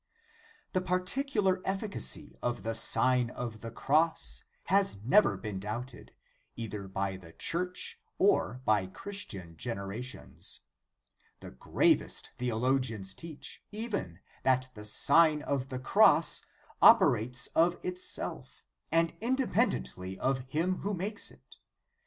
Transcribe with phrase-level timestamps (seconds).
[0.71, 6.11] The particular efficacy of the Sign of the Cross has never been doubted,
[6.55, 10.61] either by the Church, or by Christian generations.
[11.39, 16.47] The gravest theologians teach even that the Sign of the Cross
[16.81, 21.57] operates of itself, and indepen dently of him who makes it.